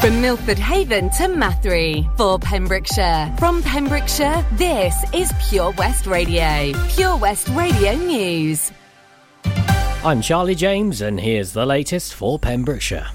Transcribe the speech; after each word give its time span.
From 0.00 0.22
Milford 0.22 0.58
Haven 0.58 1.10
to 1.10 1.24
Mathry 1.24 2.08
for 2.16 2.38
Pembrokeshire. 2.38 3.34
From 3.38 3.62
Pembrokeshire, 3.62 4.46
this 4.52 4.94
is 5.12 5.30
Pure 5.50 5.72
West 5.72 6.06
Radio. 6.06 6.72
Pure 6.88 7.18
West 7.18 7.48
Radio 7.50 7.94
News. 7.96 8.72
I'm 10.02 10.22
Charlie 10.22 10.54
James, 10.54 11.02
and 11.02 11.20
here's 11.20 11.52
the 11.52 11.66
latest 11.66 12.14
for 12.14 12.38
Pembrokeshire. 12.38 13.08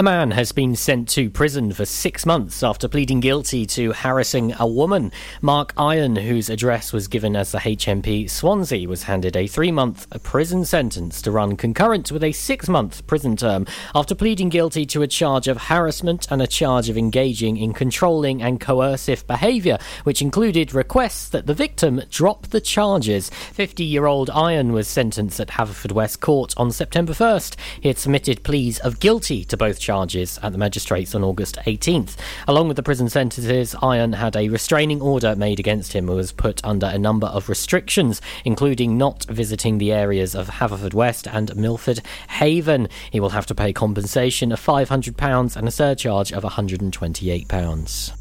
A 0.00 0.02
man 0.02 0.30
has 0.30 0.50
been 0.50 0.76
sent 0.76 1.10
to 1.10 1.28
prison 1.28 1.74
for 1.74 1.84
six 1.84 2.24
months 2.24 2.62
after 2.62 2.88
pleading 2.88 3.20
guilty 3.20 3.66
to 3.66 3.92
harassing 3.92 4.54
a 4.58 4.66
woman. 4.66 5.12
Mark 5.42 5.74
Iron, 5.76 6.16
whose 6.16 6.48
address 6.48 6.90
was 6.90 7.06
given 7.06 7.36
as 7.36 7.52
the 7.52 7.58
HMP 7.58 8.30
Swansea, 8.30 8.88
was 8.88 9.02
handed 9.02 9.36
a 9.36 9.46
three 9.46 9.70
month 9.70 10.06
prison 10.22 10.64
sentence 10.64 11.20
to 11.20 11.30
run 11.30 11.54
concurrent 11.54 12.10
with 12.10 12.24
a 12.24 12.32
six 12.32 12.66
month 12.66 13.06
prison 13.06 13.36
term 13.36 13.66
after 13.94 14.14
pleading 14.14 14.48
guilty 14.48 14.86
to 14.86 15.02
a 15.02 15.06
charge 15.06 15.48
of 15.48 15.64
harassment 15.64 16.26
and 16.30 16.40
a 16.40 16.46
charge 16.46 16.88
of 16.88 16.96
engaging 16.96 17.58
in 17.58 17.74
controlling 17.74 18.40
and 18.40 18.58
coercive 18.58 19.26
behaviour, 19.26 19.76
which 20.04 20.22
included 20.22 20.72
requests 20.72 21.28
that 21.28 21.44
the 21.44 21.52
victim 21.52 22.00
drop 22.08 22.46
the 22.46 22.60
charges. 22.62 23.28
50 23.28 23.84
year 23.84 24.06
old 24.06 24.30
Iron 24.30 24.72
was 24.72 24.88
sentenced 24.88 25.40
at 25.40 25.48
Haverfordwest 25.48 26.20
Court 26.20 26.54
on 26.56 26.72
September 26.72 27.12
1st. 27.12 27.56
He 27.82 27.88
had 27.88 27.98
submitted 27.98 28.42
pleas 28.42 28.78
of 28.78 28.98
guilty 28.98 29.44
to 29.44 29.58
both 29.58 29.78
charges 29.78 29.89
charges 29.90 30.38
at 30.40 30.52
the 30.52 30.58
magistrates 30.58 31.16
on 31.16 31.24
August 31.24 31.56
18th. 31.66 32.14
Along 32.46 32.68
with 32.68 32.76
the 32.76 32.82
prison 32.82 33.08
sentences, 33.08 33.74
Iron 33.82 34.12
had 34.12 34.36
a 34.36 34.48
restraining 34.48 35.00
order 35.00 35.34
made 35.34 35.58
against 35.58 35.94
him 35.94 36.08
and 36.08 36.16
was 36.16 36.30
put 36.30 36.64
under 36.64 36.86
a 36.86 36.96
number 36.96 37.26
of 37.26 37.48
restrictions, 37.48 38.22
including 38.44 38.96
not 38.96 39.24
visiting 39.24 39.78
the 39.78 39.90
areas 39.92 40.36
of 40.36 40.48
Haverfordwest 40.48 41.26
and 41.34 41.56
Milford 41.56 42.02
Haven. 42.28 42.86
He 43.10 43.18
will 43.18 43.30
have 43.30 43.46
to 43.46 43.54
pay 43.54 43.72
compensation 43.72 44.52
of 44.52 44.60
£500 44.60 45.56
and 45.56 45.66
a 45.66 45.72
surcharge 45.72 46.32
of 46.32 46.44
£128. 46.44 48.19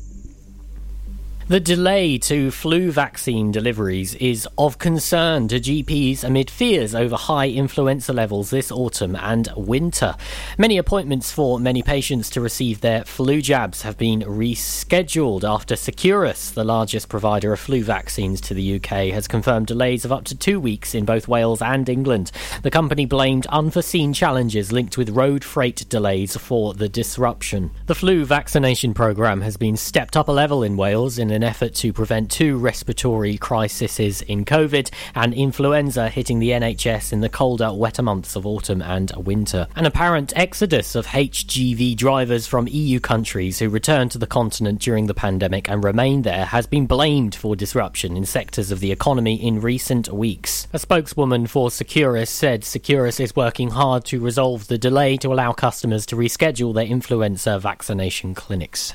The 1.49 1.59
delay 1.59 2.19
to 2.19 2.51
flu 2.51 2.91
vaccine 2.91 3.51
deliveries 3.51 4.13
is 4.13 4.47
of 4.55 4.77
concern 4.77 5.47
to 5.47 5.59
GPs 5.59 6.23
amid 6.23 6.51
fears 6.51 6.93
over 6.93 7.15
high 7.15 7.47
influenza 7.47 8.13
levels 8.13 8.51
this 8.51 8.71
autumn 8.71 9.15
and 9.15 9.51
winter. 9.57 10.15
Many 10.59 10.77
appointments 10.77 11.31
for 11.31 11.59
many 11.59 11.81
patients 11.81 12.29
to 12.29 12.41
receive 12.41 12.81
their 12.81 13.03
flu 13.03 13.41
jabs 13.41 13.81
have 13.81 13.97
been 13.97 14.21
rescheduled 14.21 15.43
after 15.43 15.73
Seqirus, 15.73 16.53
the 16.53 16.63
largest 16.63 17.09
provider 17.09 17.51
of 17.51 17.59
flu 17.59 17.83
vaccines 17.83 18.41
to 18.41 18.53
the 18.53 18.75
UK, 18.75 19.11
has 19.11 19.27
confirmed 19.27 19.65
delays 19.65 20.05
of 20.05 20.11
up 20.11 20.25
to 20.25 20.37
two 20.37 20.59
weeks 20.59 20.93
in 20.93 21.03
both 21.03 21.27
Wales 21.27 21.63
and 21.63 21.89
England. 21.89 22.31
The 22.61 22.69
company 22.69 23.07
blamed 23.07 23.47
unforeseen 23.47 24.13
challenges 24.13 24.71
linked 24.71 24.99
with 24.99 25.09
road 25.09 25.43
freight 25.43 25.89
delays 25.89 26.37
for 26.37 26.75
the 26.75 26.89
disruption. 26.89 27.71
The 27.87 27.95
flu 27.95 28.23
vaccination 28.23 28.93
programme 28.93 29.41
has 29.41 29.57
been 29.57 29.77
stepped 29.77 30.15
up 30.15 30.27
a 30.27 30.31
level 30.31 30.61
in 30.61 30.77
Wales 30.77 31.17
in 31.17 31.31
an 31.31 31.38
effort 31.43 31.73
to 31.75 31.93
prevent 31.93 32.31
two 32.31 32.57
respiratory 32.57 33.37
crises 33.37 34.21
in 34.21 34.45
COVID 34.45 34.89
and 35.15 35.33
influenza 35.33 36.09
hitting 36.09 36.39
the 36.39 36.49
NHS 36.49 37.13
in 37.13 37.21
the 37.21 37.29
colder, 37.29 37.73
wetter 37.73 38.01
months 38.01 38.35
of 38.35 38.45
autumn 38.45 38.81
and 38.81 39.11
winter. 39.17 39.67
An 39.75 39.85
apparent 39.85 40.33
exodus 40.35 40.95
of 40.95 41.07
HGV 41.07 41.95
drivers 41.95 42.47
from 42.47 42.67
EU 42.67 42.99
countries 42.99 43.59
who 43.59 43.69
returned 43.69 44.11
to 44.11 44.17
the 44.17 44.27
continent 44.27 44.81
during 44.81 45.07
the 45.07 45.13
pandemic 45.13 45.69
and 45.69 45.83
remained 45.83 46.23
there 46.23 46.45
has 46.45 46.67
been 46.67 46.85
blamed 46.85 47.35
for 47.35 47.55
disruption 47.55 48.17
in 48.17 48.25
sectors 48.25 48.71
of 48.71 48.79
the 48.79 48.91
economy 48.91 49.35
in 49.35 49.61
recent 49.61 50.09
weeks. 50.09 50.67
A 50.73 50.79
spokeswoman 50.79 51.47
for 51.47 51.69
Seqirus 51.69 52.29
said 52.29 52.61
Seqirus 52.61 53.19
is 53.19 53.35
working 53.35 53.71
hard 53.71 54.05
to 54.05 54.19
resolve 54.19 54.67
the 54.67 54.77
delay 54.77 55.17
to 55.17 55.33
allow 55.33 55.53
customers 55.53 56.05
to 56.07 56.15
reschedule 56.15 56.73
their 56.73 56.85
influenza 56.85 57.59
vaccination 57.59 58.33
clinics. 58.33 58.93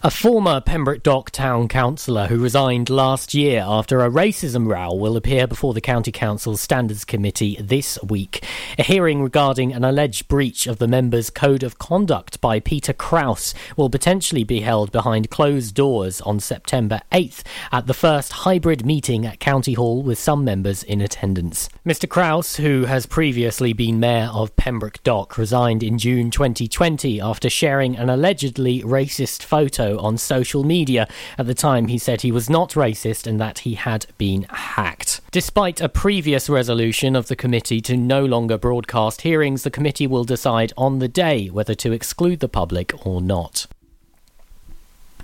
A 0.00 0.12
former 0.12 0.60
Pembroke 0.60 1.02
Dock 1.02 1.32
Town 1.32 1.66
Councillor 1.66 2.28
who 2.28 2.38
resigned 2.38 2.88
last 2.88 3.34
year 3.34 3.64
after 3.66 4.00
a 4.00 4.08
racism 4.08 4.68
row 4.68 4.94
will 4.94 5.16
appear 5.16 5.48
before 5.48 5.74
the 5.74 5.80
County 5.80 6.12
Council's 6.12 6.60
Standards 6.60 7.04
Committee 7.04 7.56
this 7.60 7.98
week. 8.04 8.44
A 8.78 8.84
hearing 8.84 9.20
regarding 9.24 9.72
an 9.72 9.82
alleged 9.82 10.28
breach 10.28 10.68
of 10.68 10.78
the 10.78 10.86
member's 10.86 11.30
code 11.30 11.64
of 11.64 11.80
conduct 11.80 12.40
by 12.40 12.60
Peter 12.60 12.92
Kraus 12.92 13.54
will 13.76 13.90
potentially 13.90 14.44
be 14.44 14.60
held 14.60 14.92
behind 14.92 15.30
closed 15.30 15.74
doors 15.74 16.20
on 16.20 16.38
September 16.38 17.00
8th 17.10 17.42
at 17.72 17.88
the 17.88 17.94
first 17.94 18.30
hybrid 18.30 18.86
meeting 18.86 19.26
at 19.26 19.40
County 19.40 19.72
Hall 19.72 20.04
with 20.04 20.18
some 20.18 20.44
members 20.44 20.84
in 20.84 21.00
attendance. 21.00 21.68
Mr. 21.84 22.08
Kraus, 22.08 22.54
who 22.58 22.84
has 22.84 23.06
previously 23.06 23.72
been 23.72 23.98
Mayor 23.98 24.30
of 24.32 24.54
Pembroke 24.54 25.02
Dock, 25.02 25.36
resigned 25.36 25.82
in 25.82 25.98
June 25.98 26.30
2020 26.30 27.20
after 27.20 27.50
sharing 27.50 27.96
an 27.96 28.08
allegedly 28.08 28.82
racist 28.82 29.42
photo 29.42 29.87
on 29.96 30.18
social 30.18 30.64
media. 30.64 31.08
At 31.38 31.46
the 31.46 31.54
time, 31.54 31.88
he 31.88 31.98
said 31.98 32.20
he 32.20 32.32
was 32.32 32.50
not 32.50 32.70
racist 32.72 33.26
and 33.26 33.40
that 33.40 33.60
he 33.60 33.74
had 33.74 34.06
been 34.18 34.42
hacked. 34.50 35.20
Despite 35.30 35.80
a 35.80 35.88
previous 35.88 36.50
resolution 36.50 37.16
of 37.16 37.28
the 37.28 37.36
committee 37.36 37.80
to 37.82 37.96
no 37.96 38.24
longer 38.24 38.58
broadcast 38.58 39.22
hearings, 39.22 39.62
the 39.62 39.70
committee 39.70 40.06
will 40.06 40.24
decide 40.24 40.72
on 40.76 40.98
the 40.98 41.08
day 41.08 41.46
whether 41.46 41.74
to 41.76 41.92
exclude 41.92 42.40
the 42.40 42.48
public 42.48 43.06
or 43.06 43.20
not. 43.20 43.66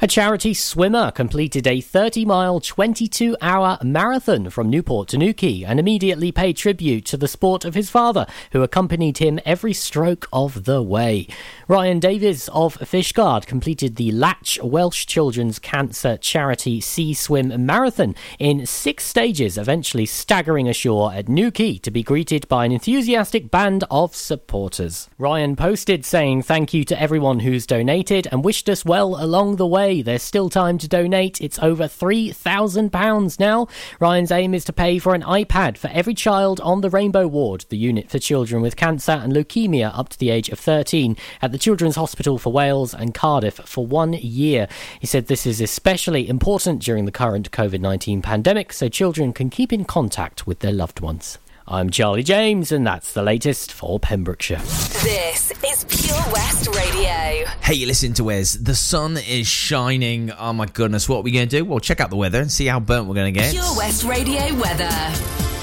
A 0.04 0.06
charity 0.06 0.52
swimmer 0.52 1.10
completed 1.10 1.66
a 1.66 1.80
30 1.80 2.26
mile, 2.26 2.60
22 2.60 3.38
hour 3.40 3.78
marathon 3.82 4.50
from 4.50 4.68
Newport 4.68 5.08
to 5.08 5.16
Newquay 5.16 5.62
and 5.62 5.80
immediately 5.80 6.30
paid 6.30 6.58
tribute 6.58 7.06
to 7.06 7.16
the 7.16 7.26
sport 7.26 7.64
of 7.64 7.74
his 7.74 7.88
father, 7.88 8.26
who 8.52 8.62
accompanied 8.62 9.16
him 9.16 9.40
every 9.46 9.72
stroke 9.72 10.28
of 10.30 10.64
the 10.64 10.82
way. 10.82 11.26
Ryan 11.68 12.00
Davies 12.00 12.50
of 12.50 12.76
Fishguard 12.80 13.46
completed 13.46 13.96
the 13.96 14.12
Latch 14.12 14.58
Welsh 14.62 15.06
Children's 15.06 15.58
Cancer 15.58 16.18
Charity 16.18 16.82
Sea 16.82 17.14
Swim 17.14 17.64
Marathon 17.64 18.14
in 18.38 18.66
six 18.66 19.04
stages, 19.06 19.56
eventually 19.56 20.04
staggering 20.04 20.68
ashore 20.68 21.14
at 21.14 21.30
Newquay 21.30 21.78
to 21.78 21.90
be 21.90 22.02
greeted 22.02 22.46
by 22.48 22.66
an 22.66 22.72
enthusiastic 22.72 23.50
band 23.50 23.84
of 23.90 24.14
supporters. 24.14 25.08
Ryan 25.16 25.56
posted 25.56 26.04
saying 26.04 26.42
thank 26.42 26.74
you 26.74 26.84
to 26.84 27.00
everyone 27.00 27.40
who's 27.40 27.64
donated 27.64 28.28
and 28.30 28.44
wished 28.44 28.68
us 28.68 28.84
well 28.84 29.16
along 29.18 29.56
the 29.56 29.66
way. 29.66 29.93
There's 30.02 30.22
still 30.22 30.50
time 30.50 30.78
to 30.78 30.88
donate. 30.88 31.40
It's 31.40 31.58
over 31.58 31.84
£3,000 31.84 33.40
now. 33.40 33.68
Ryan's 34.00 34.30
aim 34.30 34.54
is 34.54 34.64
to 34.64 34.72
pay 34.72 34.98
for 34.98 35.14
an 35.14 35.22
iPad 35.22 35.76
for 35.76 35.88
every 35.88 36.14
child 36.14 36.60
on 36.60 36.80
the 36.80 36.90
Rainbow 36.90 37.26
Ward, 37.26 37.64
the 37.68 37.76
unit 37.76 38.10
for 38.10 38.18
children 38.18 38.62
with 38.62 38.76
cancer 38.76 39.12
and 39.12 39.32
leukemia 39.32 39.96
up 39.96 40.08
to 40.10 40.18
the 40.18 40.30
age 40.30 40.48
of 40.48 40.58
13, 40.58 41.16
at 41.42 41.52
the 41.52 41.58
Children's 41.58 41.96
Hospital 41.96 42.38
for 42.38 42.52
Wales 42.52 42.94
and 42.94 43.14
Cardiff 43.14 43.56
for 43.64 43.86
one 43.86 44.14
year. 44.14 44.68
He 45.00 45.06
said 45.06 45.26
this 45.26 45.46
is 45.46 45.60
especially 45.60 46.28
important 46.28 46.82
during 46.82 47.04
the 47.04 47.12
current 47.12 47.50
COVID 47.50 47.80
19 47.80 48.22
pandemic 48.22 48.72
so 48.72 48.88
children 48.88 49.32
can 49.32 49.50
keep 49.50 49.72
in 49.72 49.84
contact 49.84 50.46
with 50.46 50.60
their 50.60 50.72
loved 50.72 51.00
ones. 51.00 51.38
I'm 51.66 51.88
Charlie 51.88 52.22
James, 52.22 52.72
and 52.72 52.86
that's 52.86 53.14
the 53.14 53.22
latest 53.22 53.72
for 53.72 53.98
Pembrokeshire. 53.98 54.58
This 54.58 55.50
is 55.64 55.84
Pure 55.88 56.22
West 56.30 56.68
Radio. 56.68 57.46
Hey, 57.62 57.72
you 57.74 57.86
listen 57.86 58.12
to 58.14 58.24
Wes. 58.24 58.52
The 58.52 58.74
sun 58.74 59.16
is 59.16 59.46
shining. 59.46 60.30
Oh 60.30 60.52
my 60.52 60.66
goodness, 60.66 61.08
what 61.08 61.18
are 61.18 61.22
we 61.22 61.30
going 61.30 61.48
to 61.48 61.56
do? 61.58 61.64
Well, 61.64 61.80
check 61.80 62.00
out 62.00 62.10
the 62.10 62.16
weather 62.16 62.38
and 62.38 62.52
see 62.52 62.66
how 62.66 62.80
burnt 62.80 63.06
we're 63.06 63.14
going 63.14 63.32
to 63.32 63.40
get. 63.40 63.52
Pure 63.52 63.76
West 63.78 64.04
Radio 64.04 64.42
weather. 64.56 64.90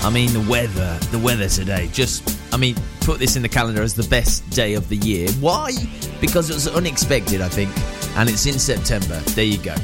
I 0.04 0.10
mean, 0.12 0.34
the 0.34 0.44
weather, 0.50 0.98
the 1.12 1.20
weather 1.20 1.48
today. 1.48 1.88
Just, 1.94 2.36
I 2.52 2.58
mean, 2.58 2.76
put 3.02 3.20
this 3.20 3.36
in 3.36 3.44
the 3.44 3.50
calendar 3.50 3.84
as 3.84 3.94
the 3.94 4.08
best 4.10 4.50
day 4.50 4.74
of 4.74 4.90
the 4.90 4.98
year. 4.98 5.30
Why? 5.34 5.72
Because 6.20 6.50
it 6.50 6.56
was 6.56 6.68
unexpected, 6.68 7.42
I 7.42 7.48
think, 7.50 7.70
and 8.18 8.28
it's 8.28 8.48
in 8.48 8.58
September. 8.58 9.20
There 9.36 9.46
you 9.46 9.60
go. 9.60 9.76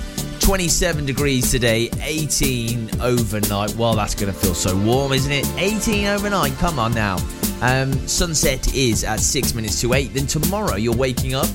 27 0.47 1.05
degrees 1.05 1.51
today, 1.51 1.89
18 1.99 3.01
overnight. 3.01 3.75
Well, 3.75 3.95
that's 3.95 4.15
going 4.15 4.31
to 4.31 4.39
feel 4.39 4.53
so 4.53 4.77
warm, 4.77 5.11
isn't 5.11 5.29
it? 5.29 5.45
18 5.57 6.07
overnight. 6.07 6.53
Come 6.53 6.79
on 6.79 6.93
now. 6.93 7.17
Um, 7.61 7.91
sunset 8.07 8.73
is 8.73 9.03
at 9.03 9.19
6 9.19 9.53
minutes 9.53 9.81
to 9.81 9.91
8. 9.91 10.13
Then 10.13 10.25
tomorrow 10.25 10.77
you're 10.77 10.95
waking 10.95 11.35
up 11.35 11.49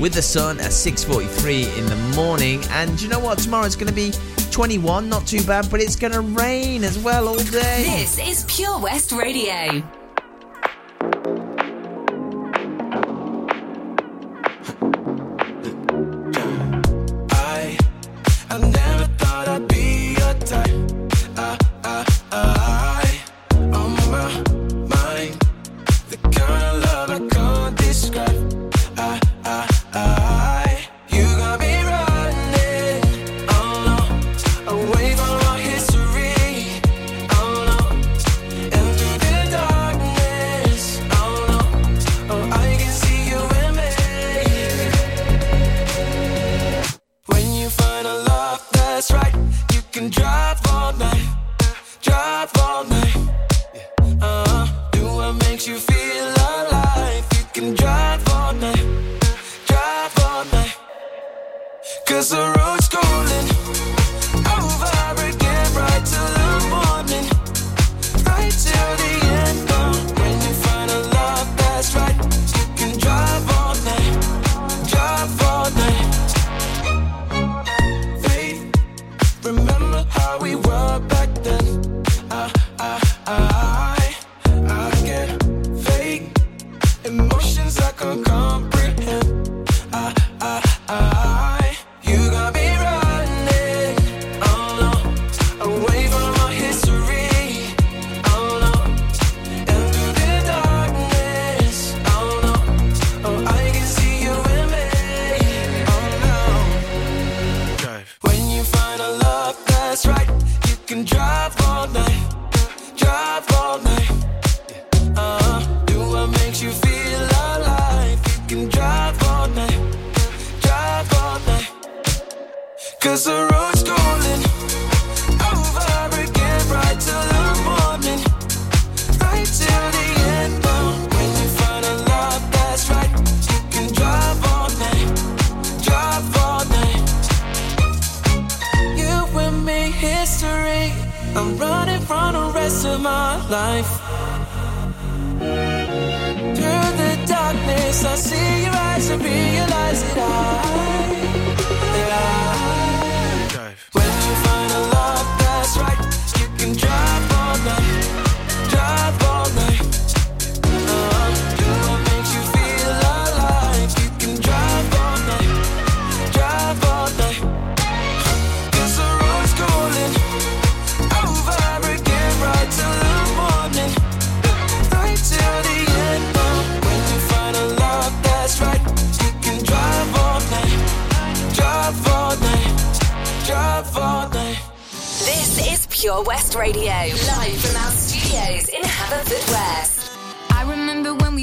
with 0.00 0.14
the 0.14 0.22
sun 0.22 0.58
at 0.58 0.72
6:43 0.72 1.78
in 1.78 1.86
the 1.86 1.94
morning. 2.16 2.60
And 2.70 3.00
you 3.00 3.08
know 3.08 3.20
what? 3.20 3.38
Tomorrow 3.38 3.64
it's 3.64 3.76
going 3.76 3.86
to 3.86 3.94
be 3.94 4.12
21, 4.50 5.08
not 5.08 5.24
too 5.24 5.44
bad, 5.44 5.70
but 5.70 5.80
it's 5.80 5.94
going 5.94 6.12
to 6.12 6.20
rain 6.20 6.82
as 6.82 6.98
well 6.98 7.28
all 7.28 7.36
day. 7.36 7.84
This 7.84 8.18
is 8.18 8.44
Pure 8.48 8.80
West 8.80 9.12
Radio. 9.12 10.01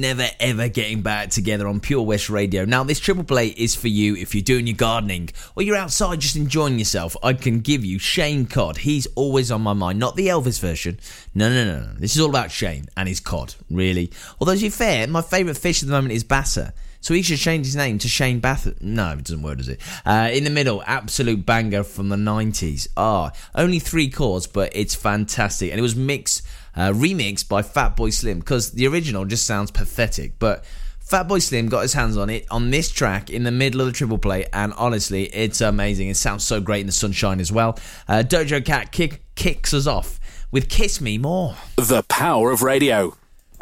Never 0.00 0.30
ever 0.40 0.70
getting 0.70 1.02
back 1.02 1.28
together 1.28 1.68
on 1.68 1.78
Pure 1.78 2.04
West 2.04 2.30
Radio. 2.30 2.64
Now, 2.64 2.84
this 2.84 2.98
triple 2.98 3.22
play 3.22 3.48
is 3.48 3.76
for 3.76 3.88
you 3.88 4.16
if 4.16 4.34
you're 4.34 4.40
doing 4.40 4.66
your 4.66 4.74
gardening 4.74 5.28
or 5.54 5.62
you're 5.62 5.76
outside 5.76 6.20
just 6.20 6.36
enjoying 6.36 6.78
yourself. 6.78 7.18
I 7.22 7.34
can 7.34 7.60
give 7.60 7.84
you 7.84 7.98
Shane 7.98 8.46
Codd. 8.46 8.78
He's 8.78 9.06
always 9.14 9.50
on 9.50 9.60
my 9.60 9.74
mind, 9.74 9.98
not 9.98 10.16
the 10.16 10.28
Elvis 10.28 10.58
version. 10.58 10.98
No, 11.34 11.50
no, 11.50 11.66
no, 11.66 11.80
no. 11.80 11.92
This 11.98 12.16
is 12.16 12.22
all 12.22 12.30
about 12.30 12.50
Shane 12.50 12.86
and 12.96 13.10
his 13.10 13.20
cod, 13.20 13.54
really. 13.68 14.10
Although, 14.40 14.54
to 14.54 14.60
be 14.62 14.70
fair, 14.70 15.06
my 15.06 15.20
favourite 15.20 15.58
fish 15.58 15.82
at 15.82 15.86
the 15.86 15.92
moment 15.92 16.14
is 16.14 16.24
Bassa. 16.24 16.72
So 17.02 17.12
he 17.12 17.20
should 17.20 17.38
change 17.38 17.66
his 17.66 17.76
name 17.76 17.98
to 17.98 18.08
Shane 18.08 18.40
Bath. 18.40 18.80
No, 18.80 19.12
it 19.12 19.24
doesn't 19.24 19.42
work, 19.42 19.58
does 19.58 19.68
it? 19.68 19.80
Uh, 20.06 20.30
in 20.32 20.44
the 20.44 20.50
middle, 20.50 20.82
absolute 20.86 21.44
banger 21.44 21.82
from 21.82 22.08
the 22.08 22.16
90s. 22.16 22.88
Ah, 22.96 23.32
only 23.54 23.78
three 23.78 24.08
chords, 24.08 24.46
but 24.46 24.74
it's 24.74 24.94
fantastic. 24.94 25.70
And 25.70 25.78
it 25.78 25.82
was 25.82 25.94
mixed 25.94 26.46
uh, 26.80 26.92
remixed 26.92 27.46
by 27.46 27.60
Fatboy 27.60 28.10
Slim 28.10 28.38
because 28.38 28.72
the 28.72 28.86
original 28.86 29.26
just 29.26 29.46
sounds 29.46 29.70
pathetic. 29.70 30.38
But 30.38 30.64
Fatboy 31.06 31.42
Slim 31.42 31.68
got 31.68 31.82
his 31.82 31.92
hands 31.92 32.16
on 32.16 32.30
it 32.30 32.46
on 32.50 32.70
this 32.70 32.90
track 32.90 33.28
in 33.28 33.42
the 33.42 33.50
middle 33.50 33.82
of 33.82 33.88
the 33.88 33.92
triple 33.92 34.16
play, 34.16 34.46
and 34.52 34.72
honestly, 34.74 35.24
it's 35.24 35.60
amazing. 35.60 36.08
It 36.08 36.16
sounds 36.16 36.42
so 36.42 36.58
great 36.60 36.80
in 36.80 36.86
the 36.86 36.92
sunshine 36.92 37.38
as 37.38 37.52
well. 37.52 37.78
Uh, 38.08 38.22
Doja 38.26 38.64
Cat 38.64 38.92
kick, 38.92 39.22
kicks 39.34 39.74
us 39.74 39.86
off 39.86 40.18
with 40.50 40.70
Kiss 40.70 41.02
Me 41.02 41.18
More. 41.18 41.54
The 41.76 42.02
power 42.08 42.50
of 42.50 42.62
radio. 42.62 43.14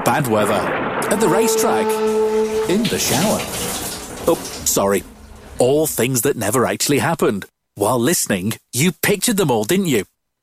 Bad 0.05 0.29
weather. 0.29 0.53
At 0.53 1.19
the 1.19 1.29
racetrack. 1.29 1.87
In 2.71 2.85
the 2.85 2.99
shower. 3.01 3.41
Oh, 4.31 4.39
sorry. 4.65 5.03
All 5.59 5.89
things 5.89 6.23
that 6.23 6.37
never 6.37 6.65
actually 6.65 6.99
happened. 6.99 7.47
While 7.75 7.99
listening, 7.99 8.53
you 8.73 8.93
pictured 8.93 9.39
them 9.39 9.51
all, 9.51 9.65
didn't 9.65 9.87
you? 9.87 10.05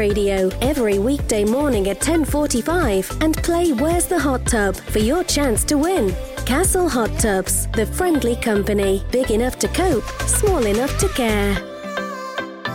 Radio 0.00 0.48
every 0.62 0.98
weekday 0.98 1.44
morning 1.44 1.90
at 1.90 2.00
10:45 2.00 3.20
and 3.20 3.36
play 3.36 3.74
Where's 3.74 4.06
the 4.06 4.18
Hot 4.18 4.46
Tub 4.46 4.74
for 4.74 4.98
your 4.98 5.22
chance 5.24 5.62
to 5.64 5.76
win. 5.76 6.16
Castle 6.46 6.88
Hot 6.88 7.12
Tubs, 7.18 7.66
the 7.72 7.84
friendly 7.84 8.34
company, 8.36 9.04
big 9.10 9.30
enough 9.30 9.58
to 9.58 9.68
cope, 9.68 10.08
small 10.38 10.64
enough 10.64 10.96
to 11.00 11.08
care. 11.10 11.54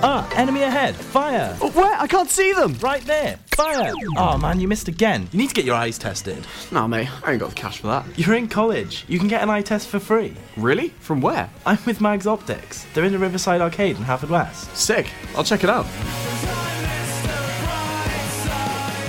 Ah, 0.03 0.29
enemy 0.35 0.61
ahead! 0.61 0.93
Fire! 0.95 1.57
Oh, 1.61 1.71
where? 1.71 1.99
I 1.99 2.05
can't 2.05 2.29
see 2.29 2.53
them! 2.53 2.75
Right 2.79 3.03
there! 3.05 3.39
Fire! 3.47 3.91
Oh 4.17 4.37
man, 4.37 4.59
you 4.59 4.67
missed 4.67 4.87
again. 4.87 5.27
You 5.31 5.39
need 5.39 5.49
to 5.49 5.55
get 5.55 5.65
your 5.65 5.79
eyes 5.83 5.97
tested. 5.97 6.45
Nah, 6.71 6.85
mate, 6.85 7.09
I 7.23 7.31
ain't 7.31 7.39
got 7.39 7.49
the 7.49 7.55
cash 7.55 7.79
for 7.79 7.87
that. 7.87 8.05
You're 8.19 8.35
in 8.35 8.47
college. 8.49 9.03
You 9.07 9.17
can 9.17 9.29
get 9.29 9.41
an 9.41 9.49
eye 9.49 9.63
test 9.63 9.87
for 9.87 9.97
free. 9.99 10.35
Really? 10.57 10.89
From 10.99 11.21
where? 11.21 11.49
I'm 11.65 11.79
with 11.87 12.01
Mags 12.01 12.27
Optics. 12.27 12.85
They're 12.93 13.05
in 13.05 13.13
the 13.13 13.25
Riverside 13.27 13.61
Arcade 13.61 13.97
in 13.97 14.03
Haverfordwest. 14.03 14.75
Sick. 14.75 15.07
I'll 15.35 15.43
check 15.43 15.63
it 15.63 15.71
out. 15.71 15.87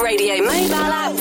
Radio 0.00 0.42
mobile 0.42 0.74
app. 0.74 1.11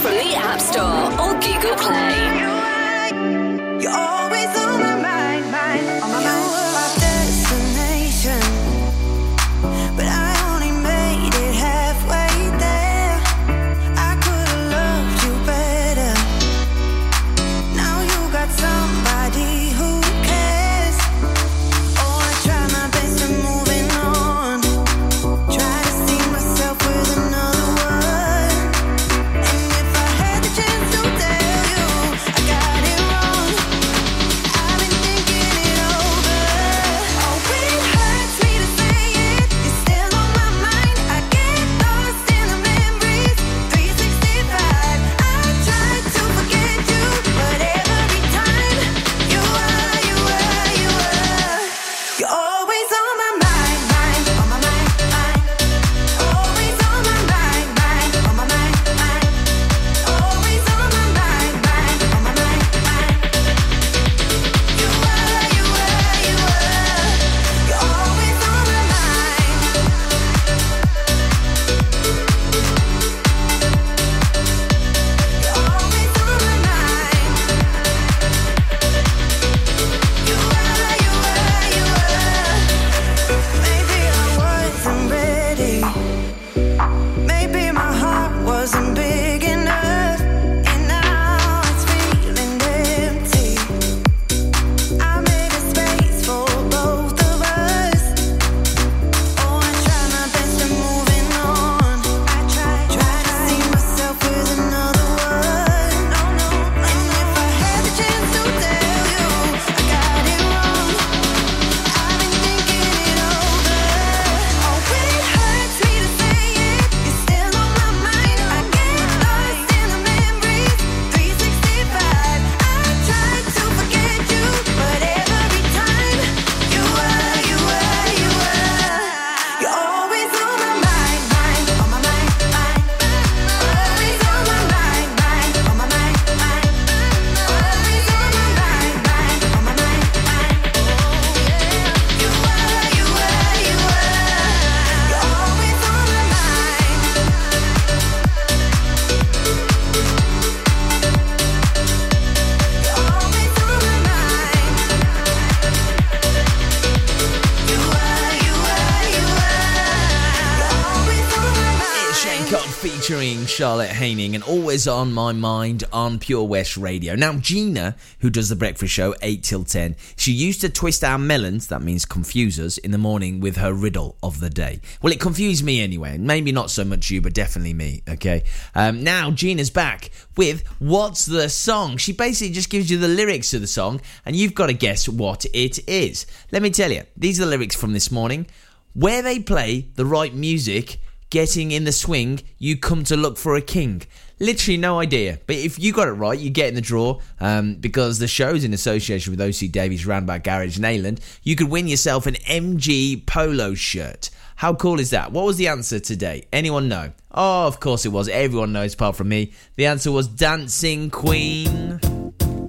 and 164.36 164.44
always 164.44 164.88
on 164.88 165.14
my 165.14 165.32
mind 165.32 165.84
on 165.92 166.20
Pure 166.20 166.44
West 166.44 166.78
Radio. 166.78 167.16
Now, 167.16 167.34
Gina, 167.34 167.96
who 168.20 168.30
does 168.30 168.50
the 168.50 168.56
breakfast 168.56 168.94
show 168.94 169.16
8 169.22 169.44
till 169.44 169.64
10, 169.64 169.96
she 170.16 170.32
used 170.32 170.62
to 170.62 170.70
twist 170.70 171.04
our 171.04 171.18
melons, 171.18 171.68
that 171.68 171.82
means 171.82 172.06
confuse 172.06 172.60
us, 172.60 172.78
in 172.78 172.92
the 172.92 172.98
morning 172.98 173.40
with 173.40 173.58
her 173.58 173.74
riddle 173.74 174.18
of 174.22 174.40
the 174.40 174.50
day. 174.50 174.80
Well, 175.02 175.14
it 175.14 175.20
confused 175.20 175.64
me 175.64 175.82
anyway. 175.82 176.18
Maybe 176.18 176.52
not 176.52 176.70
so 176.70 176.84
much 176.84 177.10
you, 177.10 177.22
but 177.22 177.34
definitely 177.34 177.74
me, 177.74 178.04
okay? 178.08 178.44
Um, 178.76 179.04
now, 179.04 179.32
Gina's 179.32 179.70
back 179.70 180.12
with 180.36 180.68
What's 180.80 181.26
the 181.26 181.50
Song? 181.50 181.98
She 181.98 182.14
basically 182.14 182.54
just 182.54 182.70
gives 182.70 182.90
you 182.90 182.98
the 182.98 183.08
lyrics 183.08 183.52
to 183.52 183.60
the 183.60 183.68
song 183.68 184.02
and 184.26 184.36
you've 184.36 184.56
got 184.56 184.68
to 184.68 184.74
guess 184.74 185.08
what 185.08 185.46
it 185.54 185.88
is. 185.88 186.26
Let 186.52 186.62
me 186.62 186.70
tell 186.70 186.92
you, 186.92 187.04
these 187.18 187.40
are 187.40 187.46
the 187.46 187.52
lyrics 187.52 187.76
from 187.76 187.94
this 187.94 188.12
morning. 188.12 188.48
Where 188.94 189.22
they 189.22 189.40
play 189.40 189.88
the 189.96 190.06
right 190.06 190.34
music 190.34 191.00
getting 191.32 191.72
in 191.72 191.86
the 191.86 191.92
swing, 191.92 192.42
you 192.60 192.78
come 192.78 193.04
to 193.06 193.18
look 193.18 193.38
for 193.38 193.56
a 193.56 193.62
king. 193.62 194.04
Literally 194.40 194.78
no 194.78 195.00
idea. 195.00 195.40
But 195.48 195.56
if 195.56 195.80
you 195.80 195.94
got 195.94 196.08
it 196.08 196.14
right, 196.14 196.38
you 196.38 196.52
get 196.52 196.70
in 196.70 196.76
the 196.76 196.82
draw 196.82 197.20
um, 197.40 197.76
because 197.76 198.20
the 198.20 198.28
show's 198.28 198.64
in 198.64 198.74
association 198.74 199.36
with 199.36 199.42
OC 199.42 199.72
Davies 199.72 200.06
Roundabout 200.06 200.44
Garage 200.44 200.78
Neyland. 200.78 201.20
You 201.42 201.56
could 201.56 201.70
win 201.70 201.88
yourself 201.88 202.28
an 202.28 202.36
MG 202.36 203.26
polo 203.26 203.74
shirt. 203.74 204.30
How 204.56 204.76
cool 204.76 205.00
is 205.00 205.10
that? 205.10 205.32
What 205.32 205.46
was 205.46 205.58
the 205.58 205.70
answer 205.70 206.00
today? 206.00 206.46
Anyone 206.54 206.88
know? 206.88 207.14
Oh, 207.32 207.66
of 207.66 207.80
course 207.80 208.06
it 208.06 208.10
was. 208.10 208.28
Everyone 208.30 208.74
knows 208.74 208.94
apart 208.94 209.16
from 209.16 209.30
me. 209.30 209.54
The 209.76 209.88
answer 209.88 210.12
was 210.12 210.28
Dancing 210.28 211.10
Queen. 211.10 212.00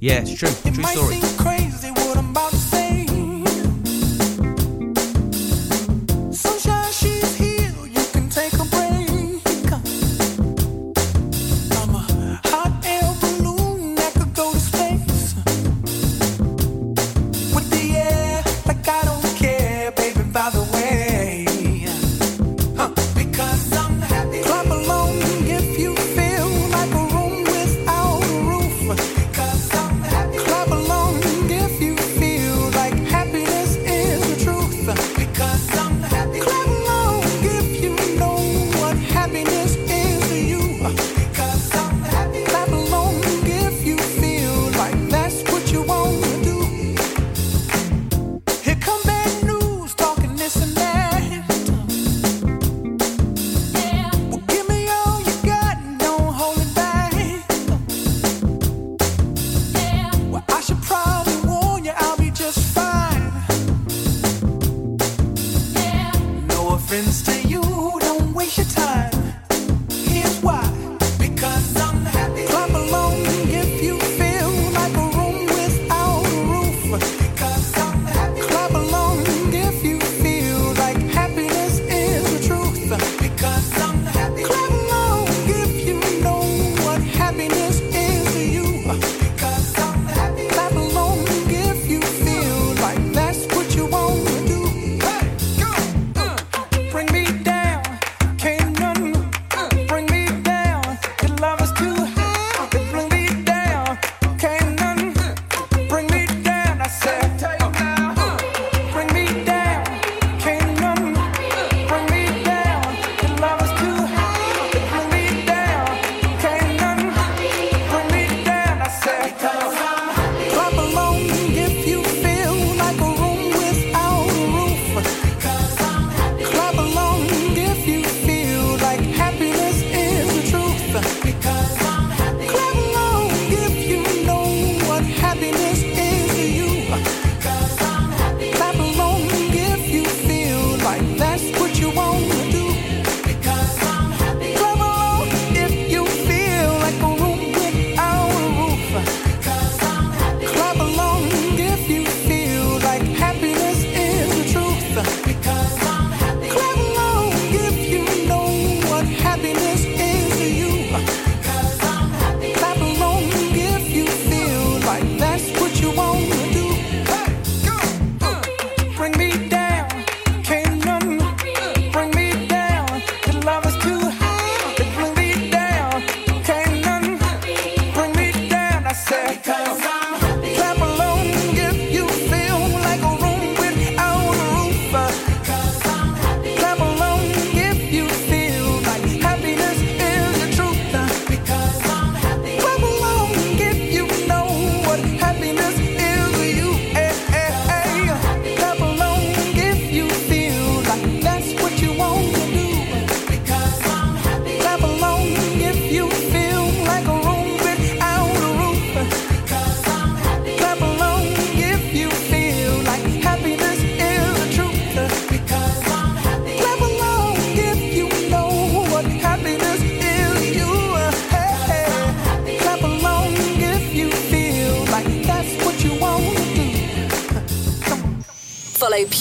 Yeah, 0.01 0.25
it's 0.25 0.35
true. 0.35 0.49
True 0.73 0.85
story. 0.85 1.52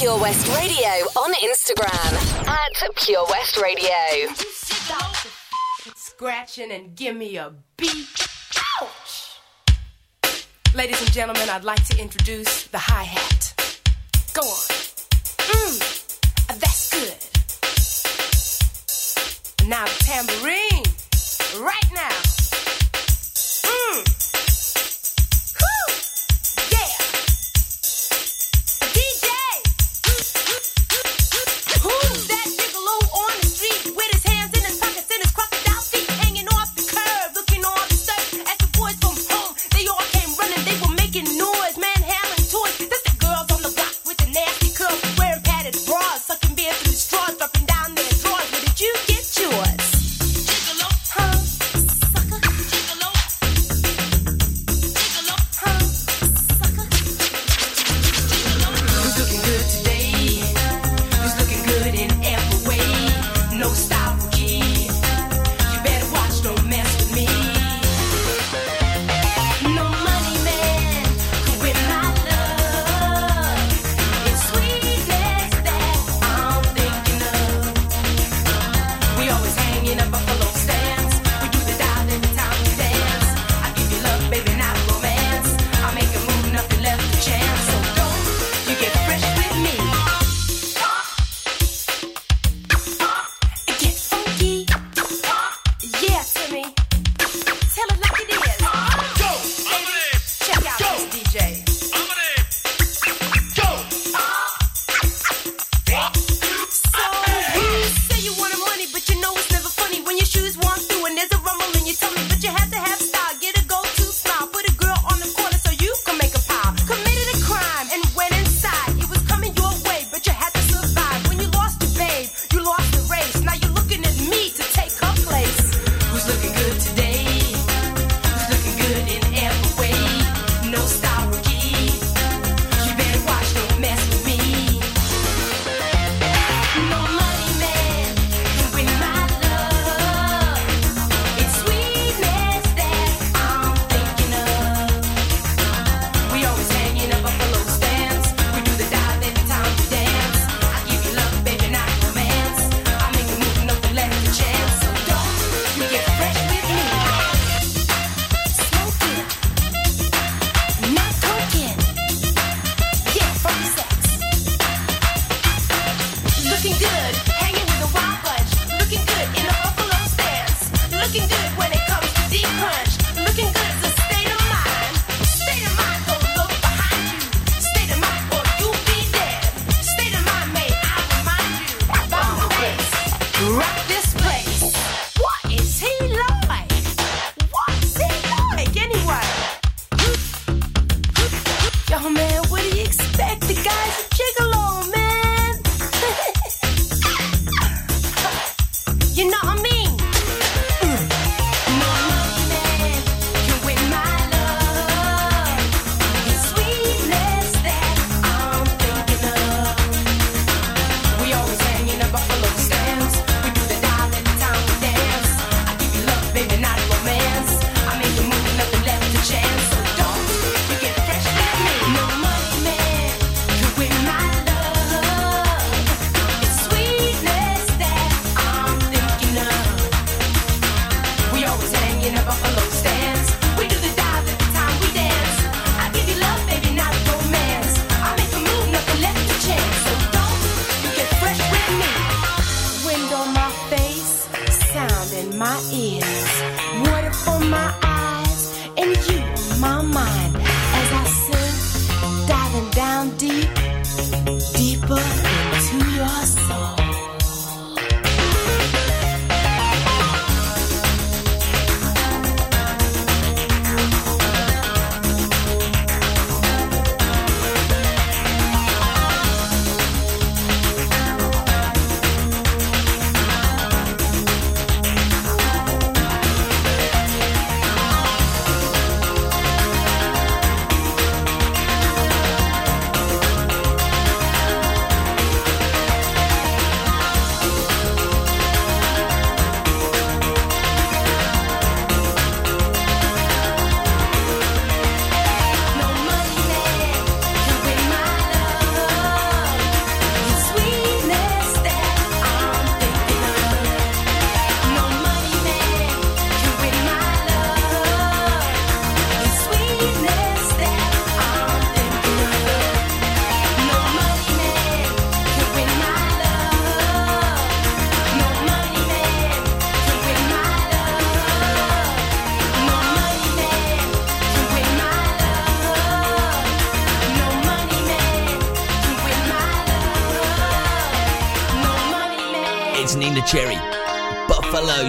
Pure 0.02 0.20
West 0.20 0.48
Radio 0.58 0.90
on 1.16 1.32
Instagram 1.36 2.48
at 2.48 2.96
Pure 2.96 3.24
West 3.30 3.58
Radio. 3.62 4.34
Scratching 5.96 6.72
and 6.72 6.96
give 6.96 7.16
me 7.16 7.36
a 7.38 7.54
beat. 7.78 8.28
Ouch! 8.82 9.38
Ladies 10.74 11.00
and 11.00 11.12
gentlemen, 11.12 11.48
I'd 11.50 11.64
like 11.64 11.86
to 11.90 12.02
introduce 12.02 12.66
the 12.66 12.80
hi 12.80 13.04
hat. 13.04 13.54
Go 14.34 14.42
on. 14.42 14.68
Mmm, 15.38 15.80
that's 16.60 16.90
good. 16.90 17.14
Now 19.70 19.86
the 19.86 20.04
tambourine. 20.04 20.84
Right 21.64 21.94
now. 21.94 22.21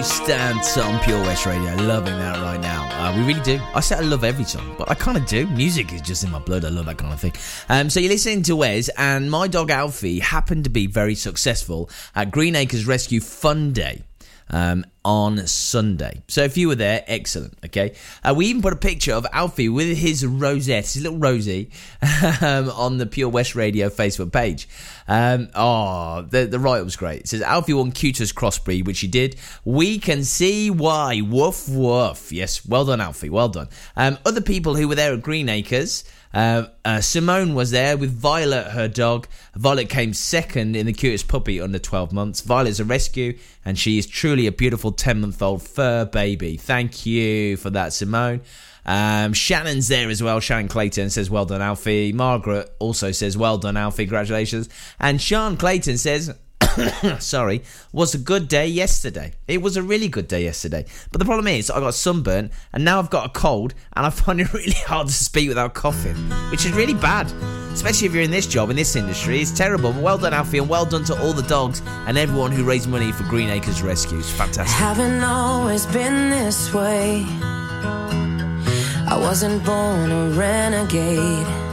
Stance 0.03 0.77
on 0.77 0.99
Pure 0.99 1.21
West 1.21 1.45
Radio. 1.45 1.73
Loving 1.75 2.17
that 2.17 2.37
right 2.41 2.59
now. 2.59 2.89
Uh, 2.91 3.15
we 3.17 3.23
really 3.23 3.41
do. 3.41 3.59
I 3.73 3.79
say 3.79 3.95
I 3.95 4.01
love 4.01 4.23
every 4.25 4.43
song, 4.43 4.75
but 4.77 4.91
I 4.91 4.95
kind 4.95 5.17
of 5.17 5.25
do. 5.25 5.47
Music 5.47 5.93
is 5.93 6.01
just 6.01 6.25
in 6.25 6.31
my 6.31 6.39
blood. 6.39 6.65
I 6.65 6.69
love 6.69 6.87
that 6.87 6.97
kind 6.97 7.13
of 7.13 7.21
thing. 7.21 7.33
Um, 7.69 7.89
so 7.89 8.01
you're 8.01 8.11
listening 8.11 8.43
to 8.43 8.55
Wes, 8.57 8.89
and 8.97 9.31
my 9.31 9.47
dog 9.47 9.71
Alfie 9.71 10.19
happened 10.19 10.65
to 10.65 10.69
be 10.69 10.87
very 10.87 11.15
successful 11.15 11.89
at 12.15 12.31
Green 12.31 12.55
Acres 12.55 12.85
Rescue 12.85 13.21
Fun 13.21 13.71
Day. 13.71 14.03
Um, 14.49 14.85
on 15.05 15.45
Sunday. 15.47 16.23
So 16.27 16.43
if 16.43 16.57
you 16.57 16.69
were 16.69 16.75
there, 16.75 17.03
excellent. 17.07 17.57
Okay. 17.65 17.93
Uh, 18.23 18.33
we 18.35 18.47
even 18.47 18.61
put 18.61 18.73
a 18.73 18.77
picture 18.77 19.13
of 19.13 19.25
Alfie 19.33 19.69
with 19.69 19.97
his 19.97 20.25
rosette, 20.25 20.85
his 20.85 21.03
little 21.03 21.17
Rosie, 21.17 21.71
um, 22.41 22.69
on 22.69 22.97
the 22.97 23.05
Pure 23.05 23.29
West 23.29 23.55
Radio 23.55 23.89
Facebook 23.89 24.31
page. 24.31 24.67
Um, 25.07 25.49
oh, 25.55 26.21
the 26.21 26.45
the 26.45 26.59
write 26.59 26.81
up's 26.81 26.95
great. 26.95 27.21
It 27.21 27.27
says 27.29 27.41
Alfie 27.41 27.73
won 27.73 27.91
cutest 27.91 28.35
crossbreed, 28.35 28.85
which 28.85 29.01
he 29.01 29.07
did. 29.07 29.35
We 29.65 29.99
can 29.99 30.23
see 30.23 30.69
why. 30.69 31.21
Woof 31.21 31.67
woof. 31.67 32.31
Yes, 32.31 32.65
well 32.65 32.85
done, 32.85 33.01
Alfie. 33.01 33.29
Well 33.29 33.49
done. 33.49 33.69
Um, 33.95 34.17
other 34.25 34.41
people 34.41 34.75
who 34.75 34.87
were 34.87 34.95
there 34.95 35.13
at 35.13 35.21
Green 35.21 35.49
Acres. 35.49 36.03
Uh, 36.33 36.67
uh, 36.83 36.99
Simone 36.99 37.53
was 37.53 37.71
there 37.71 37.95
with 37.95 38.11
Violet, 38.11 38.71
her 38.71 38.87
dog. 38.87 39.27
Violet 39.55 39.89
came 39.89 40.13
second 40.13 40.75
in 40.75 40.85
the 40.85 40.93
cutest 40.93 41.27
puppy 41.27 41.61
under 41.61 41.77
12 41.77 42.11
months. 42.11 42.41
Violet's 42.41 42.79
a 42.79 42.85
rescue, 42.85 43.37
and 43.63 43.77
she 43.77 43.97
is 43.97 44.07
truly 44.07 44.47
a 44.47 44.51
beautiful 44.51 44.91
10 44.91 45.21
month 45.21 45.41
old 45.41 45.61
fur 45.61 46.05
baby. 46.05 46.57
Thank 46.57 47.05
you 47.05 47.57
for 47.57 47.69
that, 47.69 47.93
Simone. 47.93 48.41
Um, 48.85 49.33
Shannon's 49.33 49.87
there 49.87 50.09
as 50.09 50.21
well. 50.21 50.39
Shannon 50.39 50.67
Clayton 50.67 51.09
says, 51.09 51.29
Well 51.29 51.45
done, 51.45 51.61
Alfie. 51.61 52.11
Margaret 52.11 52.69
also 52.79 53.11
says, 53.11 53.37
Well 53.37 53.57
done, 53.57 53.77
Alfie. 53.77 54.05
Congratulations. 54.05 54.69
And 54.99 55.21
Sean 55.21 55.55
Clayton 55.55 55.97
says, 55.97 56.35
sorry, 57.19 57.63
was 57.91 58.13
a 58.13 58.17
good 58.17 58.47
day 58.47 58.67
yesterday. 58.67 59.33
It 59.47 59.61
was 59.61 59.77
a 59.77 59.83
really 59.83 60.07
good 60.07 60.27
day 60.27 60.43
yesterday. 60.43 60.85
But 61.11 61.19
the 61.19 61.25
problem 61.25 61.47
is, 61.47 61.69
I 61.69 61.79
got 61.79 61.93
sunburnt 61.93 62.51
and 62.71 62.83
now 62.83 62.99
I've 62.99 63.09
got 63.09 63.25
a 63.25 63.29
cold 63.29 63.73
and 63.95 64.05
I 64.05 64.09
find 64.09 64.41
it 64.41 64.53
really 64.53 64.71
hard 64.71 65.07
to 65.07 65.13
speak 65.13 65.49
without 65.49 65.73
coughing, 65.73 66.15
which 66.51 66.65
is 66.65 66.71
really 66.73 66.93
bad. 66.93 67.31
Especially 67.73 68.05
if 68.05 68.13
you're 68.13 68.23
in 68.23 68.31
this 68.31 68.45
job, 68.45 68.69
in 68.69 68.75
this 68.75 68.95
industry. 68.95 69.41
It's 69.41 69.51
terrible. 69.51 69.91
But 69.93 70.03
well 70.03 70.17
done, 70.17 70.33
Alfie, 70.33 70.59
and 70.59 70.69
well 70.69 70.85
done 70.85 71.03
to 71.05 71.19
all 71.21 71.33
the 71.33 71.41
dogs 71.43 71.81
and 72.07 72.17
everyone 72.17 72.51
who 72.51 72.63
raised 72.63 72.87
money 72.87 73.11
for 73.11 73.23
Green 73.23 73.49
Acres 73.49 73.81
Rescues. 73.81 74.29
Fantastic. 74.29 74.77
Haven't 74.77 75.23
always 75.23 75.87
been 75.87 76.29
this 76.29 76.71
way. 76.73 77.25
I 79.05 79.17
wasn't 79.19 79.63
born 79.65 80.11
a 80.11 80.29
renegade. 80.29 81.72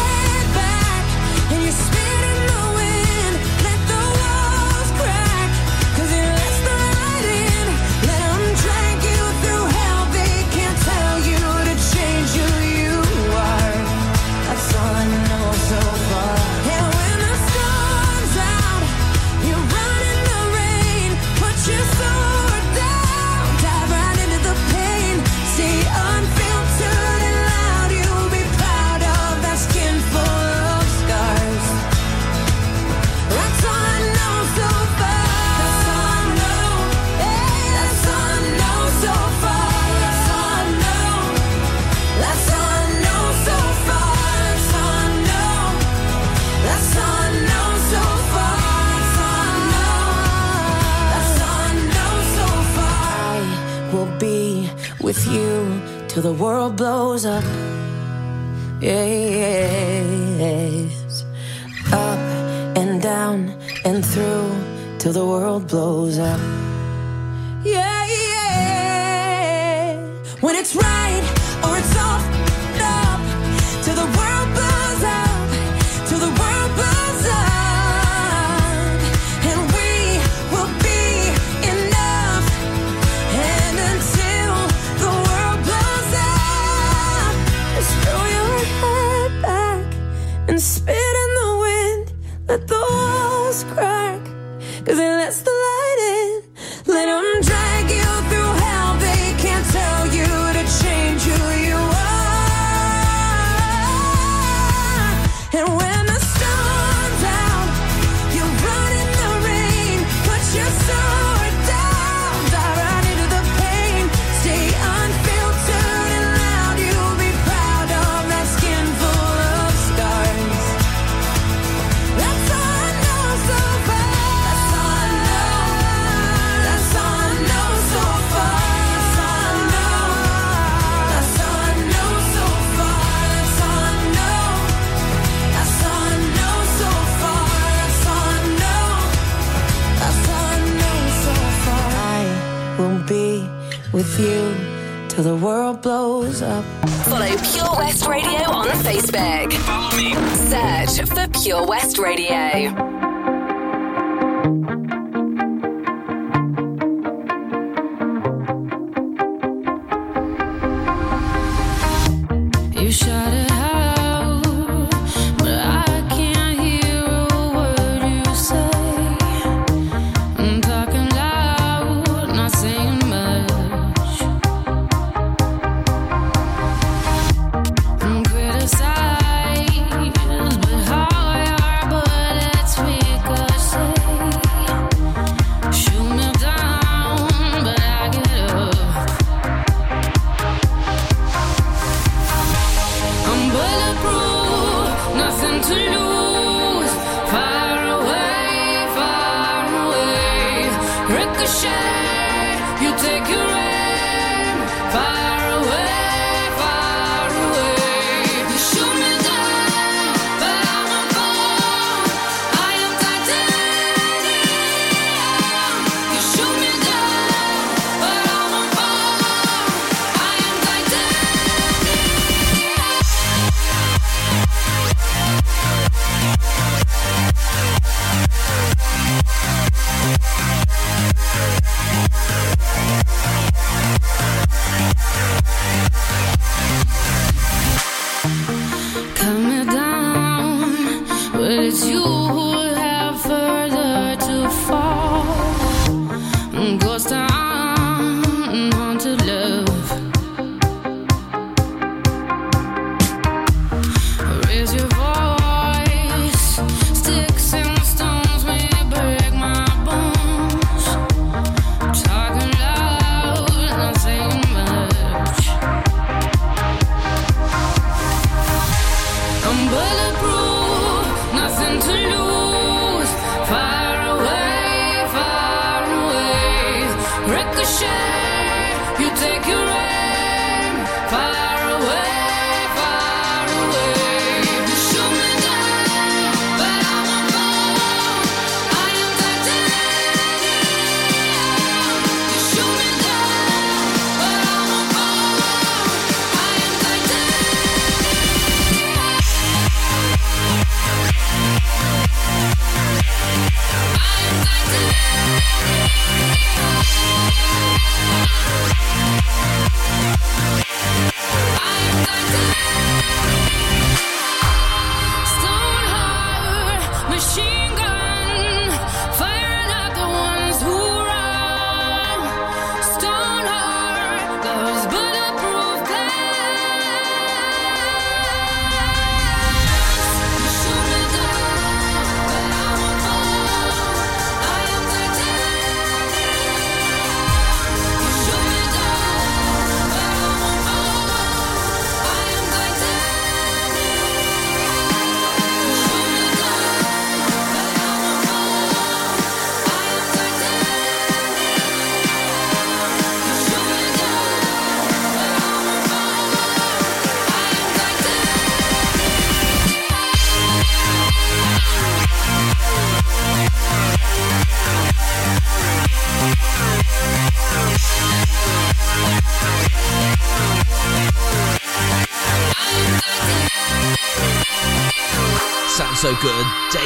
Pure 151.51 151.65
West 151.67 151.97
Radio. 151.99 152.90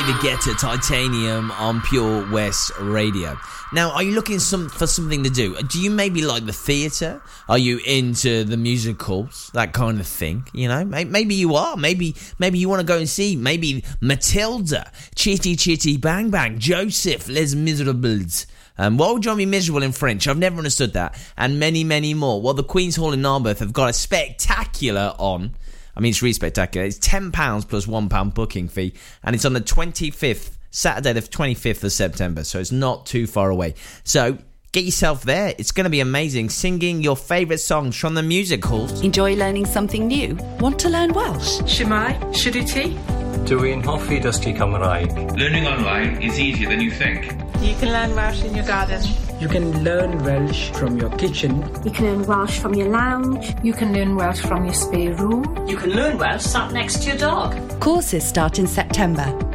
David 0.05 0.21
Guetta, 0.21 0.59
Titanium 0.59 1.49
on 1.51 1.81
Pure 1.81 2.29
West 2.29 2.71
Radio. 2.79 3.39
Now, 3.73 3.89
are 3.89 4.03
you 4.03 4.13
looking 4.13 4.37
some 4.37 4.69
for 4.69 4.85
something 4.85 5.23
to 5.23 5.31
do? 5.31 5.59
Do 5.63 5.81
you 5.81 5.89
maybe 5.89 6.23
like 6.23 6.45
the 6.45 6.53
theatre? 6.53 7.23
Are 7.49 7.57
you 7.57 7.79
into 7.83 8.43
the 8.43 8.55
musicals? 8.55 9.49
That 9.55 9.73
kind 9.73 9.99
of 9.99 10.05
thing, 10.05 10.47
you 10.53 10.67
know? 10.67 10.85
Maybe 10.85 11.33
you 11.33 11.55
are. 11.55 11.75
Maybe 11.75 12.15
maybe 12.37 12.59
you 12.59 12.69
want 12.69 12.81
to 12.81 12.85
go 12.85 12.97
and 12.99 13.09
see 13.09 13.35
maybe 13.35 13.83
Matilda, 13.99 14.91
Chitty 15.15 15.55
Chitty 15.55 15.97
Bang 15.97 16.29
Bang, 16.29 16.59
Joseph, 16.59 17.27
Les 17.27 17.55
Miserables. 17.55 18.45
Um, 18.77 18.97
why 18.97 19.11
would 19.11 19.25
you 19.25 19.31
want 19.31 19.47
miserable 19.47 19.81
in 19.81 19.91
French? 19.91 20.27
I've 20.27 20.37
never 20.37 20.57
understood 20.57 20.93
that. 20.93 21.17
And 21.35 21.59
many, 21.59 21.83
many 21.83 22.13
more. 22.13 22.43
Well, 22.43 22.53
the 22.53 22.63
Queen's 22.63 22.95
Hall 22.95 23.11
in 23.11 23.23
Narberth 23.23 23.57
have 23.57 23.73
got 23.73 23.89
a 23.89 23.93
spectacular 23.93 25.15
on. 25.17 25.55
I 25.95 26.01
mean, 26.01 26.09
it's 26.09 26.21
really 26.21 26.33
spectacular. 26.33 26.85
It's 26.85 26.99
£10 26.99 27.67
plus 27.67 27.85
£1 27.85 28.33
booking 28.33 28.67
fee, 28.67 28.93
and 29.23 29.35
it's 29.35 29.45
on 29.45 29.53
the 29.53 29.61
25th, 29.61 30.51
Saturday, 30.71 31.13
the 31.13 31.21
25th 31.21 31.83
of 31.83 31.91
September, 31.91 32.43
so 32.43 32.59
it's 32.59 32.71
not 32.71 33.05
too 33.05 33.27
far 33.27 33.49
away. 33.49 33.75
So 34.03 34.37
get 34.73 34.83
yourself 34.83 35.23
there. 35.23 35.55
It's 35.57 35.71
going 35.71 35.85
to 35.85 35.89
be 35.89 36.01
amazing. 36.01 36.49
Singing 36.49 37.01
your 37.01 37.15
favourite 37.15 37.61
songs 37.61 37.95
from 37.95 38.13
the 38.13 38.23
music 38.23 38.63
halls. 38.65 39.01
Enjoy 39.01 39.35
learning 39.35 39.65
something 39.65 40.07
new? 40.07 40.37
Want 40.59 40.77
to 40.79 40.89
learn 40.89 41.13
Welsh? 41.13 41.61
Shemai, 41.61 42.19
Shuduti? 42.33 43.24
Dwi'n 43.45 43.83
hoffi 43.85 44.17
dysgu 44.23 44.55
Cymraeg. 44.57 45.11
Learning 45.37 45.67
online 45.67 46.19
is 46.19 46.39
easier 46.39 46.67
than 46.67 46.81
you 46.81 46.89
think. 46.89 47.27
You 47.61 47.75
can 47.79 47.91
learn 47.91 48.15
Welsh 48.15 48.43
in 48.43 48.55
your 48.55 48.65
garden. 48.65 49.03
You 49.39 49.47
can 49.47 49.83
learn 49.83 50.17
Welsh 50.25 50.71
from 50.71 50.97
your 50.97 51.11
kitchen. 51.11 51.61
You 51.83 51.91
can 51.91 52.05
learn 52.05 52.25
Welsh 52.25 52.57
from 52.57 52.73
your 52.73 52.89
lounge. 52.89 53.53
You 53.61 53.73
can 53.73 53.93
learn 53.93 54.15
Welsh 54.15 54.41
from 54.41 54.65
your 54.65 54.73
spare 54.73 55.13
room. 55.13 55.43
You 55.67 55.77
can 55.77 55.91
learn 55.91 56.17
Welsh 56.17 56.41
sat 56.41 56.73
next 56.73 57.03
to 57.03 57.09
your 57.09 57.19
dog. 57.19 57.79
Courses 57.79 58.23
start 58.23 58.57
in 58.57 58.65
September. 58.65 59.54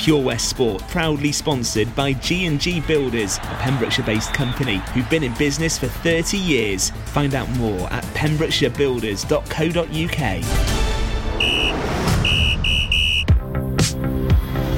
Pure 0.00 0.22
West 0.22 0.48
Sport, 0.48 0.82
proudly 0.88 1.30
sponsored 1.30 1.94
by 1.94 2.14
G&G 2.14 2.80
Builders, 2.80 3.36
a 3.36 3.58
Pembrokeshire-based 3.60 4.32
company 4.32 4.78
who've 4.94 5.10
been 5.10 5.22
in 5.22 5.34
business 5.34 5.76
for 5.78 5.88
30 5.88 6.38
years. 6.38 6.88
Find 7.06 7.34
out 7.34 7.50
more 7.58 7.86
at 7.92 8.02
pembrokeshirebuilders.co.uk. 8.14 10.44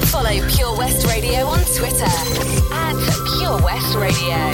Follow 0.08 0.50
Pure 0.50 0.76
West 0.76 1.06
Radio 1.06 1.46
on 1.46 1.60
Twitter 1.76 2.10
at 2.72 2.96
Pure 3.38 3.62
West 3.62 3.94
Radio. 3.94 4.50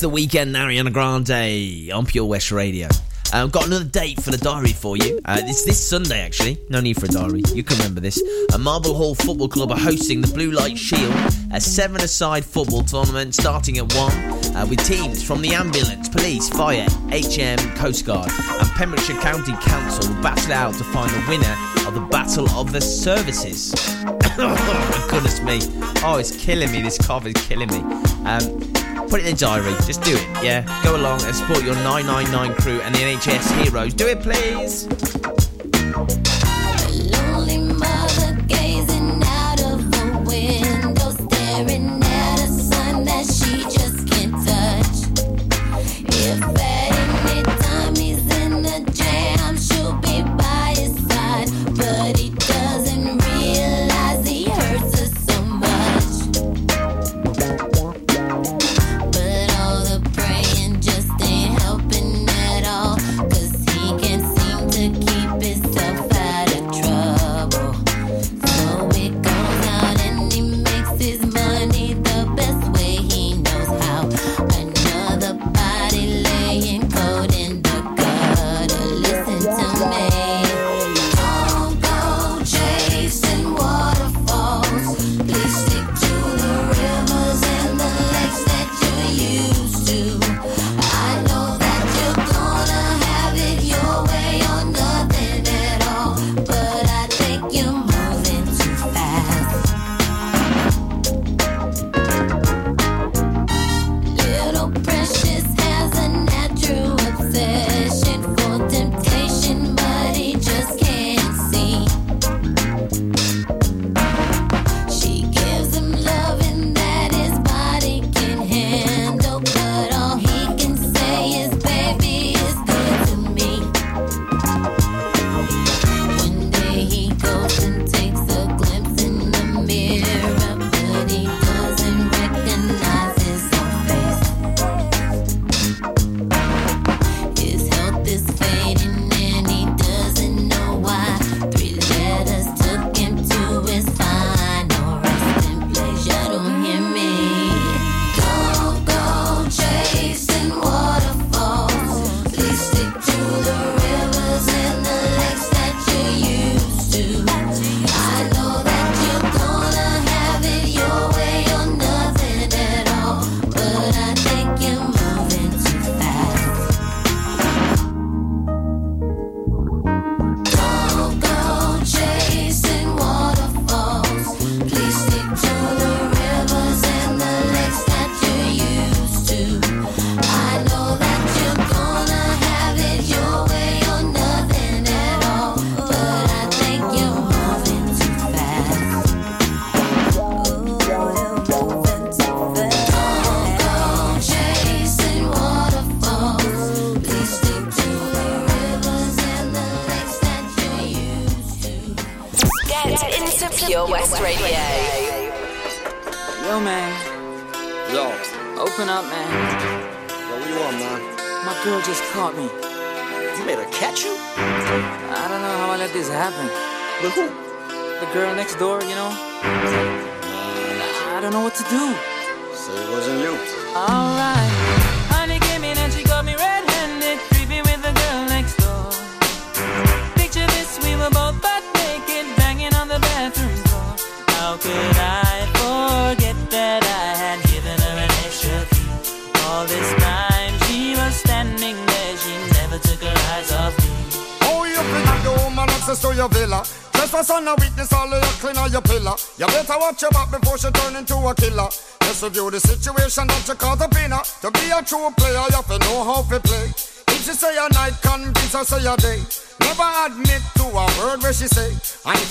The 0.00 0.08
Weeknd, 0.08 0.56
Ariana 0.56 0.90
Grande 0.90 1.92
on 1.92 2.06
Pure 2.06 2.24
West 2.24 2.52
Radio. 2.52 2.88
Uh, 3.34 3.46
got 3.48 3.66
another 3.66 3.84
date 3.84 4.18
for 4.18 4.30
the 4.30 4.38
diary 4.38 4.72
for 4.72 4.96
you. 4.96 5.20
Uh, 5.26 5.42
it's 5.42 5.62
this 5.66 5.78
Sunday, 5.78 6.22
actually. 6.22 6.58
No 6.70 6.80
need 6.80 6.98
for 6.98 7.04
a 7.04 7.08
diary. 7.10 7.42
You 7.52 7.62
can 7.62 7.76
remember 7.76 8.00
this. 8.00 8.22
A 8.54 8.58
Marble 8.58 8.94
Hall 8.94 9.14
Football 9.14 9.48
Club 9.48 9.70
are 9.70 9.78
hosting 9.78 10.22
the 10.22 10.32
Blue 10.32 10.52
Light 10.52 10.78
Shield, 10.78 11.14
a 11.52 11.60
seven-a-side 11.60 12.46
football 12.46 12.82
tournament 12.82 13.34
starting 13.34 13.76
at 13.76 13.92
one, 13.94 14.12
uh, 14.56 14.66
with 14.70 14.82
teams 14.86 15.22
from 15.22 15.42
the 15.42 15.52
ambulance, 15.52 16.08
police, 16.08 16.48
fire, 16.48 16.86
HM, 17.10 17.58
Coast 17.76 18.06
Guard, 18.06 18.30
and 18.30 18.68
Pembrokeshire 18.70 19.20
County 19.20 19.52
Council 19.60 20.14
will 20.14 20.22
battle 20.22 20.54
out 20.54 20.72
to 20.74 20.84
find 20.84 21.10
the 21.10 21.24
winner 21.28 21.56
of 21.86 21.92
the 21.92 22.06
Battle 22.10 22.48
of 22.50 22.72
the 22.72 22.80
Services. 22.80 23.74
oh, 24.38 25.06
goodness 25.10 25.42
me! 25.42 25.58
Oh, 26.02 26.16
it's 26.18 26.34
killing 26.42 26.72
me. 26.72 26.80
This 26.80 26.96
cough 26.96 27.26
is 27.26 27.34
killing 27.46 27.68
me. 27.68 27.80
Um, 28.24 28.79
Put 29.10 29.20
it 29.22 29.26
in 29.26 29.34
the 29.34 29.40
diary. 29.40 29.74
Just 29.84 30.02
do 30.02 30.14
it. 30.14 30.44
Yeah. 30.44 30.62
Go 30.84 30.94
along 30.94 31.22
and 31.24 31.34
support 31.34 31.64
your 31.64 31.74
999 31.74 32.54
crew 32.54 32.80
and 32.80 32.94
the 32.94 33.00
NHS 33.00 33.64
heroes. 33.64 33.92
Do 33.92 34.06
it, 34.06 34.20
please. 34.20 34.86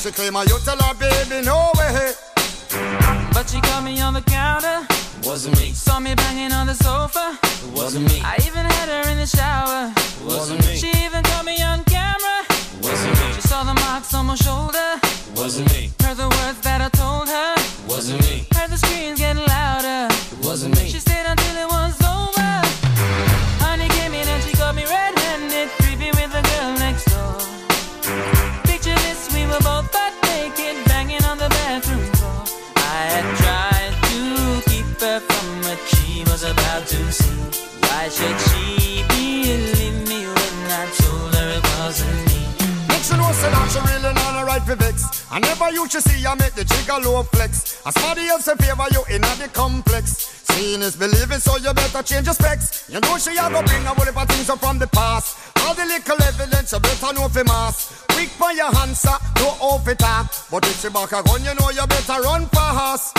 She 0.09 0.15
claim 0.15 0.35
a 0.35 0.43
you 0.43 0.57
tell 0.65 0.75
her 0.75 0.95
baby. 0.95 1.38
Better 51.91 52.03
change 52.03 52.25
your 52.25 52.33
specs. 52.33 52.89
You 52.89 52.99
know 52.99 53.17
she 53.17 53.31
a 53.31 53.49
go 53.49 53.61
bring 53.63 53.85
a 53.85 53.89
whole 53.89 54.05
heap 54.05 54.17
of 54.17 54.27
things 54.29 54.49
up 54.49 54.59
from 54.59 54.79
the 54.79 54.87
past. 54.87 55.37
All 55.63 55.73
the 55.73 55.85
little 55.85 56.21
evidence 56.23 56.71
you 56.71 56.79
better 56.79 57.13
know 57.13 57.27
for 57.27 57.43
mass. 57.43 58.05
Quick 58.09 58.29
for 58.29 58.51
your 58.51 58.75
answer, 58.77 59.15
no 59.37 59.47
off 59.59 59.87
it 59.87 59.99
talk. 59.99 60.33
But 60.51 60.65
if 60.65 60.81
she 60.81 60.89
back 60.89 61.11
a 61.11 61.23
gun, 61.23 61.43
you 61.43 61.53
know 61.55 61.69
you 61.69 61.85
better 61.87 62.21
run 62.21 62.47
fast. 62.47 63.15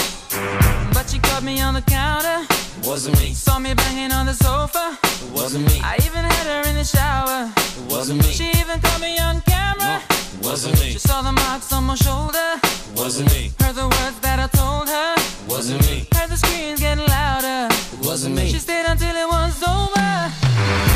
But 0.94 1.08
she 1.08 1.18
caught 1.18 1.42
me 1.42 1.60
on 1.60 1.74
the 1.74 1.82
counter. 1.82 2.46
Wasn't 2.84 3.18
me. 3.20 3.34
Saw 3.34 3.58
me 3.58 3.74
banging 3.74 4.12
on 4.12 4.26
the 4.26 4.34
sofa. 4.34 4.98
It 5.02 5.32
wasn't 5.32 5.66
me. 5.66 5.80
I 5.82 5.96
even 6.06 6.24
had 6.24 6.46
her 6.46 6.68
in 6.68 6.76
the 6.76 6.84
shower. 6.84 7.50
It 7.56 7.92
wasn't 7.92 8.22
me. 8.22 8.32
She 8.32 8.50
even 8.60 8.80
caught 8.80 9.00
me 9.00 9.18
on 9.18 9.40
camera. 9.42 10.02
It 10.08 10.44
wasn't 10.44 10.80
me. 10.80 10.92
She 10.92 10.98
saw 10.98 11.22
the 11.22 11.32
marks 11.32 11.72
on 11.72 11.84
my 11.84 11.94
shoulder. 11.94 12.50
It 12.62 12.96
wasn't 12.96 13.30
me. 13.32 13.52
Heard 13.60 13.74
the 13.74 13.84
words 13.84 14.18
that 14.20 14.38
I 14.38 14.48
told 14.56 14.88
her. 14.88 15.14
It 15.16 15.48
wasn't 15.48 15.82
me. 15.88 16.06
Heard 16.14 16.30
the 16.30 16.36
screams 16.36 16.80
getting 16.80 17.06
louder. 17.06 17.69
Wasn't 18.02 18.34
me. 18.34 18.50
She 18.50 18.58
stayed 18.58 18.86
until 18.86 19.14
it 19.14 19.28
was 19.28 19.62
over. 19.62 20.89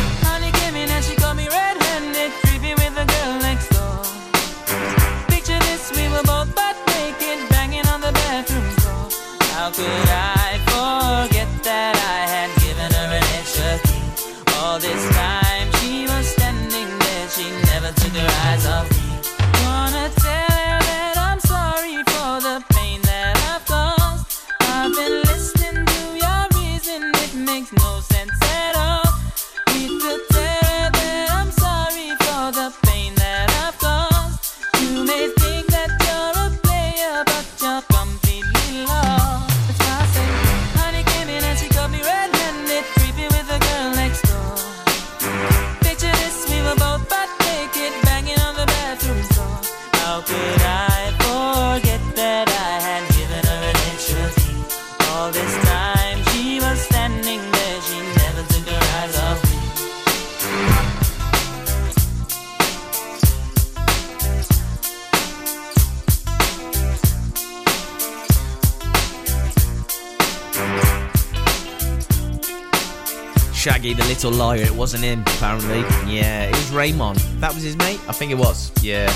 Little 74.24 74.38
Liar. 74.38 74.62
It 74.62 74.74
wasn't 74.74 75.04
him, 75.04 75.20
apparently. 75.20 75.80
Yeah, 76.10 76.44
it 76.44 76.52
was 76.52 76.70
Raymond. 76.70 77.18
That 77.40 77.52
was 77.52 77.62
his 77.62 77.76
mate? 77.76 78.00
I 78.08 78.12
think 78.12 78.32
it 78.32 78.38
was. 78.38 78.72
Yeah. 78.82 79.12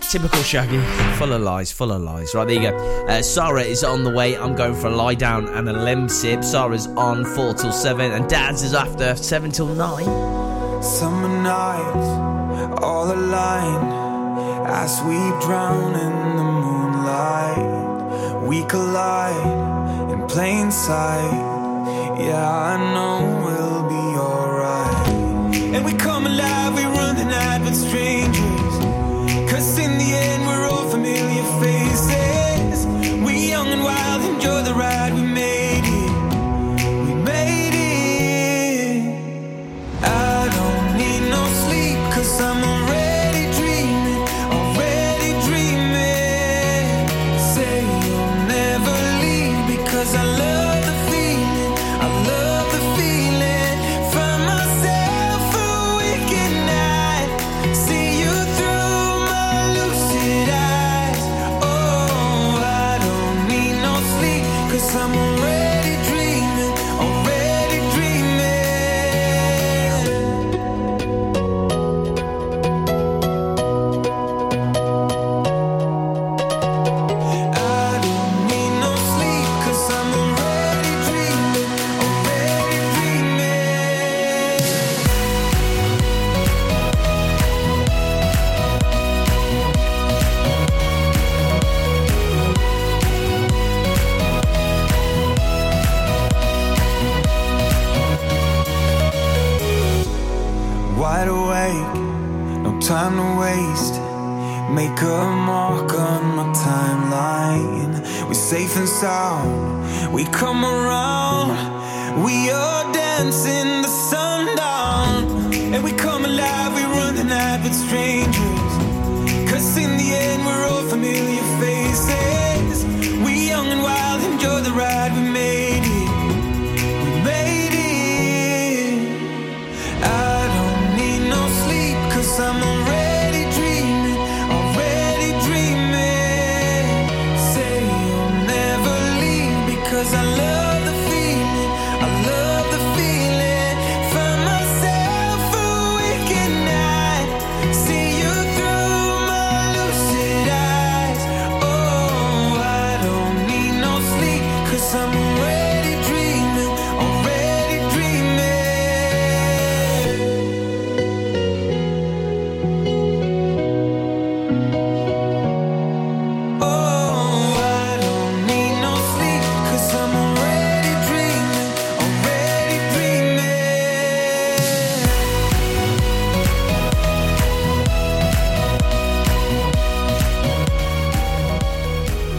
Typical 0.00 0.42
Shaggy. 0.42 0.80
Full 1.18 1.34
of 1.34 1.42
lies, 1.42 1.70
full 1.70 1.92
of 1.92 2.00
lies. 2.00 2.34
Right, 2.34 2.46
there 2.46 2.56
you 2.56 2.70
go. 2.70 3.06
Uh, 3.06 3.20
Sarah 3.20 3.60
is 3.60 3.84
on 3.84 4.02
the 4.02 4.08
way. 4.08 4.34
I'm 4.38 4.56
going 4.56 4.76
for 4.76 4.86
a 4.86 4.96
lie 4.96 5.14
down 5.14 5.48
and 5.48 5.68
a 5.68 5.74
Lemsip. 5.74 6.42
Sarah's 6.42 6.86
on 6.86 7.26
4 7.26 7.52
till 7.52 7.70
7, 7.70 8.12
and 8.12 8.26
Dad's 8.26 8.62
is 8.62 8.72
after 8.72 9.14
7 9.14 9.50
till 9.50 9.66
9. 9.66 10.82
Summer 10.82 11.28
nights, 11.42 12.08
all 12.82 13.12
aligned 13.12 13.92
as 14.66 15.02
we 15.02 15.18
drown 15.44 15.96
in 15.96 16.36
the 16.38 16.44
moonlight. 16.44 17.68
We 18.48 18.64
collide 18.64 20.10
in 20.10 20.26
plain 20.28 20.70
sight. 20.70 21.52
Yeah, 22.18 22.50
I 22.50 22.94
know 22.94 23.44
we'll. 23.44 23.63
And 25.74 25.84
we 25.84 25.92
come 25.94 26.24
alive, 26.24 26.76
we 26.76 26.84
run 26.84 27.16
the 27.16 27.24
night 27.24 27.62
with 27.64 27.74
strangers. 27.74 28.74
Cause 29.50 29.76
in 29.76 29.98
the 29.98 30.10
end, 30.14 30.46
we're 30.46 30.66
all 30.68 30.88
familiar 30.88 31.42
faces. 31.60 32.43